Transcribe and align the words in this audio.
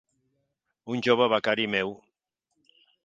Un 0.95 1.03
jove 1.07 1.27
becari 1.33 1.67
meu. 1.75 1.93